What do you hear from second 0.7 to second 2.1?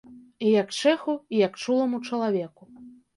чэху, і як чуламу